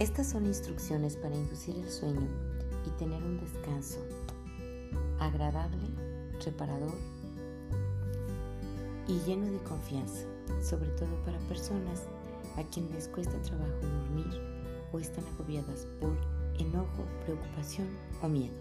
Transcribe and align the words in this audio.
Estas 0.00 0.30
son 0.30 0.46
instrucciones 0.46 1.14
para 1.14 1.36
inducir 1.36 1.76
el 1.76 1.90
sueño 1.90 2.26
y 2.86 2.90
tener 2.98 3.22
un 3.22 3.38
descanso 3.38 3.98
agradable, 5.18 5.76
reparador 6.42 6.94
y 9.06 9.18
lleno 9.26 9.44
de 9.52 9.58
confianza, 9.58 10.24
sobre 10.62 10.88
todo 10.92 11.22
para 11.26 11.38
personas 11.40 12.04
a 12.56 12.62
quienes 12.70 12.94
les 12.94 13.08
cuesta 13.08 13.42
trabajo 13.42 13.76
dormir 13.82 14.40
o 14.90 14.98
están 14.98 15.26
agobiadas 15.34 15.86
por 16.00 16.16
enojo, 16.58 17.04
preocupación 17.26 17.88
o 18.22 18.28
miedo. 18.28 18.56